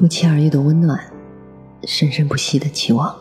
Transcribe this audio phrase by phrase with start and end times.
[0.00, 0.98] 不期而遇的温暖，
[1.82, 3.14] 生生不息的期望。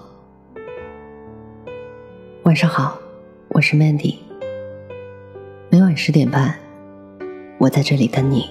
[2.43, 2.97] 晚上好，
[3.49, 4.15] 我是 Mandy。
[5.69, 6.57] 每晚十点半，
[7.57, 8.49] 我在这里等你。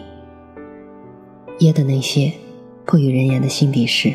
[1.59, 2.30] 夜的那些
[2.85, 4.12] 不与人言的心底事。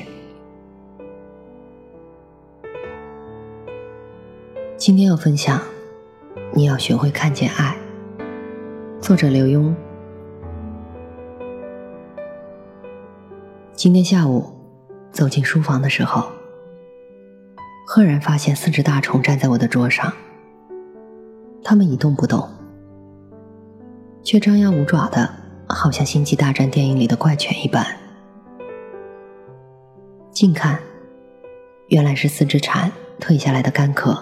[4.78, 5.60] 今天要分享，
[6.54, 7.76] 你要学会看见爱。
[9.02, 9.74] 作者刘墉。
[13.84, 14.50] 今天下午
[15.12, 16.32] 走进书房的时候，
[17.86, 20.14] 赫然发现四只大虫站在我的桌上。
[21.62, 22.50] 它们一动不动，
[24.24, 25.30] 却张牙舞爪的，
[25.68, 27.86] 好像《星际大战》电影里的怪犬一般。
[30.32, 30.80] 近看，
[31.88, 34.18] 原来是四只蝉蜕下来的干壳。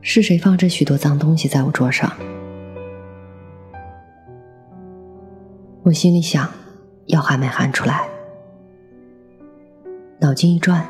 [0.00, 2.10] 是谁放着许多脏东西在我桌上？
[5.88, 6.46] 我心里想，
[7.06, 8.06] 要喊没喊出来。
[10.20, 10.86] 脑筋一转，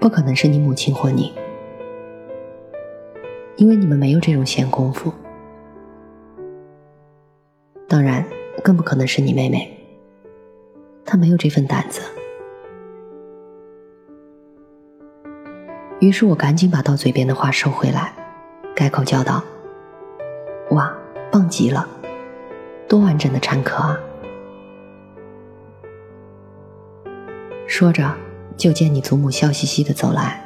[0.00, 1.32] 不可能是你母亲或你，
[3.54, 5.12] 因为你们没有这种闲工夫。
[7.86, 8.24] 当然，
[8.64, 9.72] 更不可能是你妹妹，
[11.04, 12.02] 她没有这份胆子。
[16.00, 18.12] 于是我赶紧把到嘴边的话收回来，
[18.74, 19.44] 改口叫道
[20.74, 20.92] ：“哇，
[21.30, 21.88] 棒极了，
[22.88, 23.96] 多完整的产壳啊！”
[27.66, 28.14] 说着，
[28.56, 30.40] 就见你祖母笑嘻嘻的走来。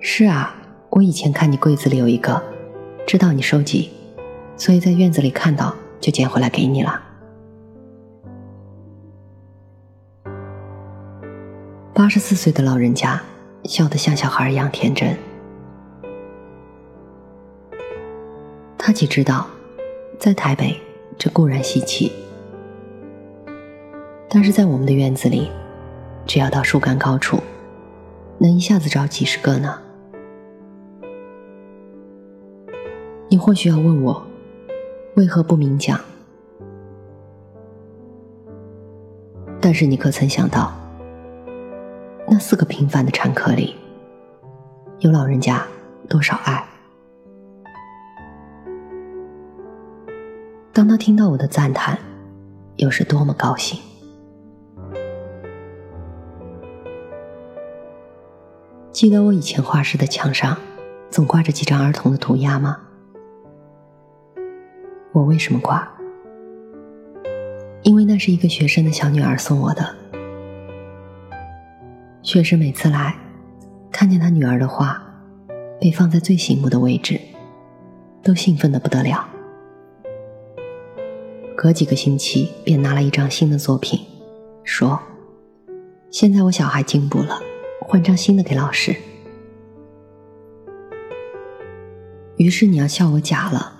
[0.00, 0.54] 是啊，
[0.90, 2.42] 我以前看你柜子里有一个，
[3.06, 3.90] 知道你收集，
[4.56, 7.02] 所以在院子里看到就捡回来给你了。
[11.94, 13.20] 八十四岁的老人家
[13.64, 15.16] 笑得像小孩一样天真。
[18.76, 19.46] 他岂知道，
[20.18, 20.78] 在台北
[21.18, 22.12] 这固然稀奇。
[24.38, 25.50] 但是在我们的院子里，
[26.26, 27.38] 只要到树干高处，
[28.36, 29.80] 能一下子找几十个呢。
[33.30, 34.22] 你或许要问我，
[35.14, 35.98] 为何不明讲？
[39.58, 40.70] 但是你可曾想到，
[42.28, 43.74] 那四个平凡的产壳里，
[44.98, 45.66] 有老人家
[46.10, 46.62] 多少爱？
[50.74, 51.98] 当他听到我的赞叹，
[52.76, 53.80] 又是多么高兴！
[59.06, 60.58] 记得我以前画室的墙上，
[61.10, 62.76] 总挂着几张儿童的涂鸦吗？
[65.12, 65.88] 我为什么挂？
[67.84, 69.94] 因为那是一个学生的小女儿送我的。
[72.20, 73.16] 学生每次来，
[73.92, 75.00] 看见他女儿的画
[75.80, 77.20] 被放在最醒目的位置，
[78.24, 79.24] 都兴奋的不得了。
[81.56, 84.00] 隔几个星期便拿了一张新的作品，
[84.64, 85.00] 说
[86.10, 87.40] ：“现在我小孩进步了。”
[87.88, 88.96] 换张新的给老师。
[92.36, 93.72] 于是你要笑我假了，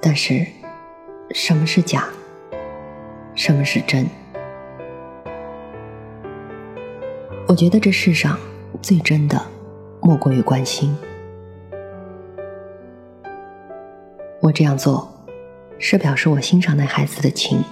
[0.00, 0.46] 但是
[1.32, 2.08] 什么是假？
[3.34, 4.06] 什么是真？
[7.46, 8.38] 我觉得这世上
[8.80, 9.38] 最真的，
[10.00, 10.96] 莫过于关心。
[14.40, 15.26] 我这样做，
[15.78, 17.62] 是表示我欣赏那孩子的情，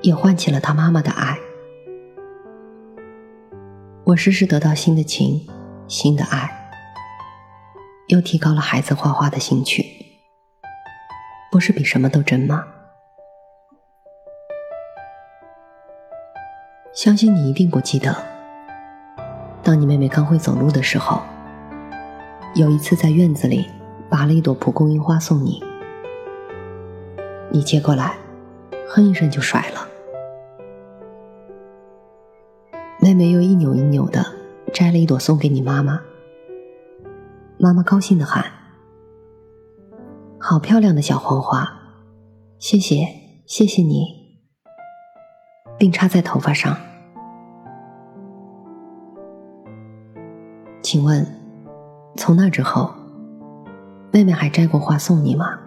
[0.00, 1.38] 也唤起了他妈妈的爱。
[4.08, 5.46] 我时时得到新的情，
[5.86, 6.70] 新的爱，
[8.06, 9.84] 又提高了孩子画画的兴趣，
[11.52, 12.64] 不是比什么都真吗？
[16.94, 18.16] 相信你一定不记得，
[19.62, 21.20] 当你妹妹刚会走路的时候，
[22.54, 23.68] 有一次在院子里
[24.08, 25.62] 拔了一朵蒲公英花送你，
[27.52, 28.16] 你接过来，
[28.88, 29.86] 哼一声就甩了。
[33.00, 34.24] 妹妹又一扭一扭的
[34.72, 36.00] 摘了一朵送给你妈妈，
[37.58, 38.44] 妈妈高兴的喊
[40.38, 41.68] ：“好漂亮的小黄花，
[42.60, 43.08] 谢谢
[43.44, 44.06] 谢谢你，
[45.76, 46.76] 并插在头发上。”
[50.80, 51.26] 请问，
[52.16, 52.94] 从那之后，
[54.12, 55.58] 妹妹还摘过花送你吗？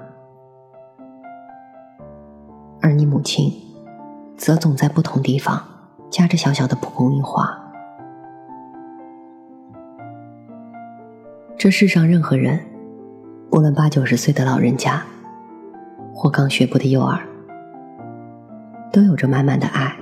[2.81, 3.51] 而你母亲，
[4.38, 5.61] 则总在不同地方。
[6.09, 7.57] 夹着小小的蒲公英花。
[11.61, 12.59] 这世上任何人，
[13.51, 14.99] 无论八九十岁的老人家，
[16.11, 17.19] 或刚学步的幼儿，
[18.91, 19.95] 都有着满满的爱，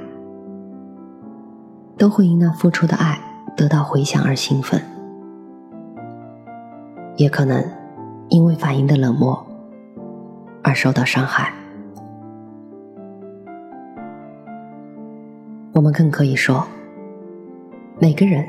[1.98, 3.20] 都会因那付出的爱
[3.58, 4.82] 得到回响而兴奋，
[7.18, 7.62] 也可能
[8.30, 9.46] 因为反应的冷漠
[10.64, 11.54] 而受到伤害。
[15.74, 16.66] 我们更可以说，
[18.00, 18.46] 每个人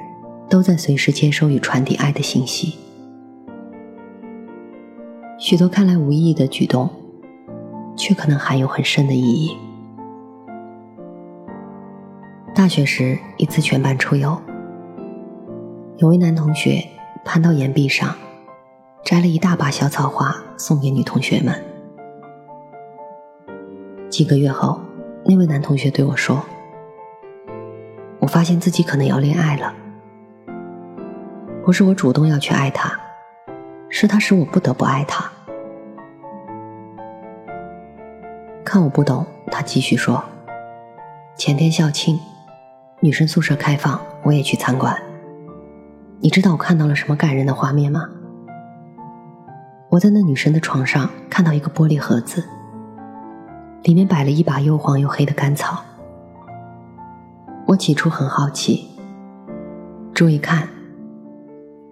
[0.48, 2.78] 都在随时接收与传递爱的信息。
[5.50, 6.88] 许多看来无意义的举动，
[7.97, 9.58] 却可能含有很深的意义。
[12.55, 14.41] 大学时一次全班出游，
[15.97, 16.87] 有位男同学
[17.25, 18.14] 攀到岩壁上，
[19.02, 21.52] 摘了一大把小草花送给女同学们。
[24.08, 24.81] 几个月后，
[25.25, 26.41] 那位男同学对我说。
[28.20, 29.75] 我发现自己可能要恋爱了，
[31.64, 32.97] 不是我主动要去爱他，
[33.88, 35.29] 是他使我不得不爱他。
[38.72, 40.22] 看我不懂，他继续说
[41.37, 42.20] ：“前天校庆，
[43.00, 44.96] 女生宿舍开放，我也去参观。
[46.20, 48.08] 你知道我看到了什么感人的画面吗？
[49.88, 52.44] 我在那女生的床上看到一个玻璃盒子，
[53.82, 55.82] 里面摆了一把又黄又黑的干草。”
[57.66, 58.88] 我起初很好奇，
[60.14, 60.69] 注意看，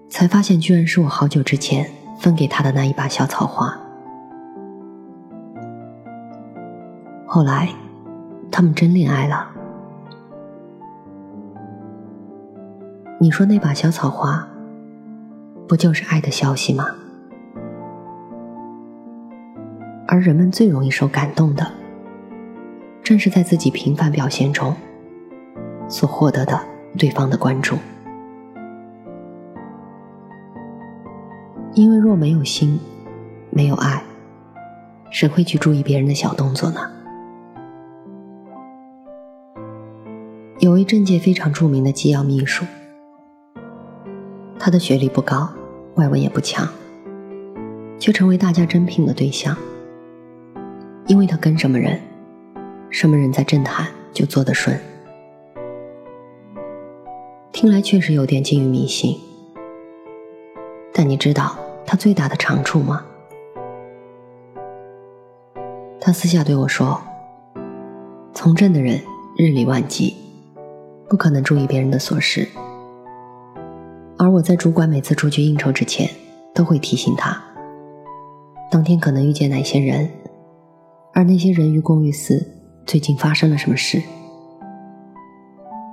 [0.09, 1.91] 才发现居然是我好久之前
[2.21, 3.77] 分给他的那一把小草花。
[7.31, 7.69] 后来，
[8.51, 9.51] 他们真恋爱了。
[13.21, 14.49] 你说那把小草花，
[15.69, 16.87] 不就是爱的消息吗？
[20.07, 21.71] 而人们最容易受感动的，
[23.03, 24.75] 正是在自己平凡表现中。
[25.87, 26.59] 所获得的
[26.97, 27.77] 对方的关注，
[31.75, 32.81] 因为若没有心，
[33.51, 34.03] 没有爱，
[35.11, 36.81] 谁会去注意别人的小动作呢？
[40.61, 42.65] 有位政界非常著名的机要秘书，
[44.59, 45.49] 他的学历不高，
[45.95, 46.69] 外文也不强，
[47.97, 49.57] 却成为大家争聘的对象，
[51.07, 52.01] 因为他跟什么人，
[52.91, 54.77] 什么人在政坛就做得顺。
[57.53, 59.17] 听来确实有点近于迷信，
[60.93, 61.57] 但你知道
[61.87, 63.07] 他最大的长处吗？
[66.01, 67.01] 他私下对我说
[68.35, 69.01] ：“从政的人
[69.37, 70.17] 日理万机，
[71.09, 72.47] 不可能注意别人的琐事。
[74.19, 76.09] 而我在主管每次出去应酬之前，
[76.55, 77.41] 都会提醒他，
[78.71, 80.09] 当天可能遇见哪些人，
[81.15, 82.47] 而那些人于公于私，
[82.87, 84.03] 最近发生了什么事。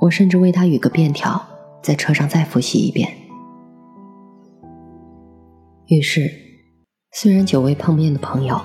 [0.02, 1.42] 我甚至为他语个便条。”
[1.86, 3.08] 在车上再复习一遍。
[5.86, 6.28] 于是，
[7.12, 8.60] 虽然久未碰面的朋友，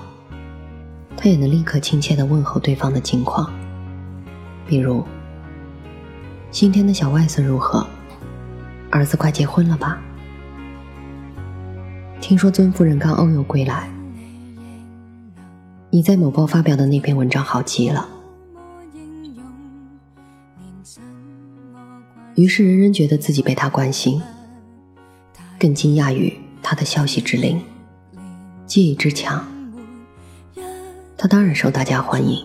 [1.18, 3.52] 他也能立刻亲切的问候对方的近况。
[4.66, 5.04] 比如，
[6.50, 7.86] 今天的小外孙如何？
[8.90, 10.02] 儿子快结婚了吧？
[12.20, 13.88] 听说尊夫人刚欧游归来，
[15.90, 18.08] 你在某报发表的那篇文章好极了。
[22.34, 24.20] 于是人人觉得自己被他关心，
[25.56, 27.62] 更惊讶于他的消息之灵，
[28.66, 29.46] 记忆之强。
[31.16, 32.44] 他当然受大家欢迎，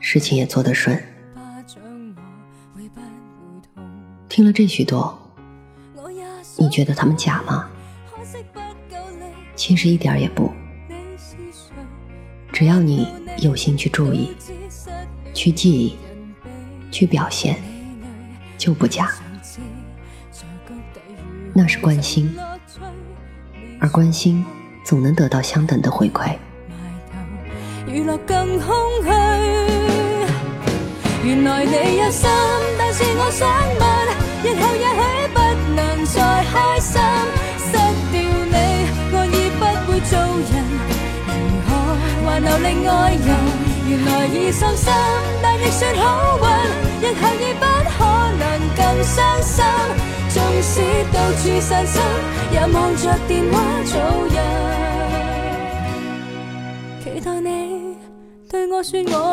[0.00, 1.00] 事情也做得顺。
[4.30, 5.18] 听了这许多，
[6.56, 7.68] 你觉得他们假吗？
[9.56, 10.52] 其实一点也不。
[12.52, 13.08] 只要你
[13.38, 14.30] 有心去注意，
[15.34, 15.96] 去记忆，
[16.92, 17.60] 去表现。
[18.56, 19.10] 就不假，
[21.54, 22.36] 那是关心，
[23.80, 24.44] 而关心
[24.84, 26.36] 总能得到相等的回馈。
[31.22, 32.28] 原来你有心，
[32.78, 35.02] 但是我想问，日后也许
[35.34, 35.38] 不
[35.74, 36.16] 能再
[36.50, 36.92] 开心。
[37.58, 37.72] 失
[38.10, 38.14] 掉
[38.52, 38.56] 你，
[39.12, 40.12] 我已不会做
[40.50, 40.52] 人，
[41.28, 41.70] 如何
[42.24, 43.28] 还留另爱人？
[43.88, 44.92] 原来已伤心，
[45.42, 46.04] 但亦算好
[46.38, 46.44] 运，
[47.02, 47.98] 日后已不可
[48.38, 48.42] 能
[48.76, 49.54] 更伤心。
[50.30, 50.74] 纵使
[51.12, 52.00] 到处散心，
[52.52, 53.54] 也望着电话
[53.84, 53.92] 早
[54.32, 54.36] 人。
[57.02, 57.48] 期待你
[58.48, 59.29] 对我说，我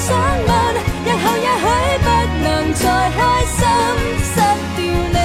[0.00, 0.48] 想问，
[1.04, 1.66] 日后也许
[2.00, 2.08] 不
[2.42, 2.84] 能再
[3.16, 3.58] 开心。
[4.32, 4.34] 失
[4.76, 4.80] 掉
[5.12, 5.18] 你，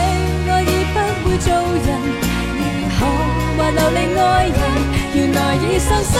[0.48, 1.48] 我已不会做
[1.86, 1.88] 人。
[2.60, 2.62] 如
[2.98, 3.00] 何
[3.58, 4.60] 还留恋爱人？
[5.16, 6.14] 原来已伤心，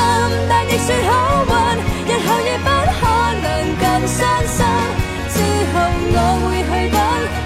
[0.48, 1.12] 但亦算好
[1.44, 1.52] 运。
[2.08, 3.02] 日后亦不可
[3.44, 3.46] 能
[3.82, 4.58] 更伤心。
[5.36, 5.38] 之
[5.74, 5.76] 后
[6.16, 6.98] 我会去等，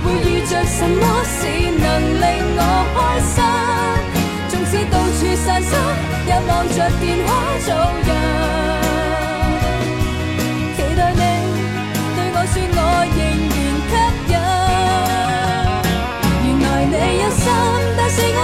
[0.04, 1.38] 会遇着什么事
[1.82, 1.86] 能
[2.22, 2.24] 令
[2.56, 2.62] 我
[2.94, 2.98] 开
[3.34, 3.36] 心？
[4.50, 5.74] 纵使到处散心，
[6.28, 7.28] 也望着电话
[7.66, 7.68] 做
[8.06, 8.89] 人。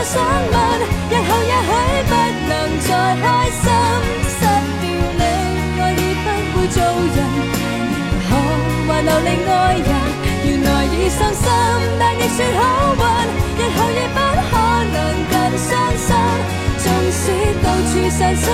[0.06, 0.54] 想问，
[1.10, 1.72] 日后也许
[2.06, 2.14] 不
[2.48, 2.90] 能再
[3.22, 3.66] 开心。
[4.30, 4.86] 失掉
[5.18, 5.22] 你，
[5.78, 6.78] 我已不会做
[7.16, 7.18] 人。
[7.90, 8.32] 如何
[8.88, 9.90] 还留恋爱人？
[10.46, 11.44] 原来已伤心，
[11.98, 12.62] 但亦算好
[12.94, 13.02] 运。
[13.58, 14.54] 日后亦不可
[14.94, 14.98] 能
[15.32, 16.08] 更伤心。
[16.78, 17.24] 纵使
[17.64, 18.46] 到处散心，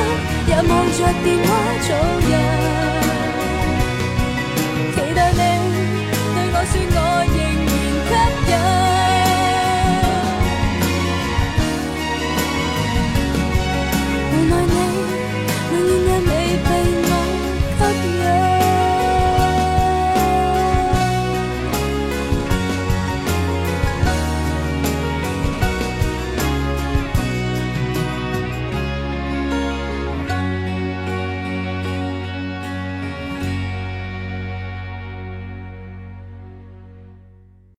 [0.47, 1.49] 也望着电话
[1.81, 1.89] 做
[2.29, 3.00] 人。